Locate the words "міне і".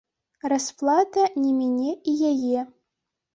1.59-2.15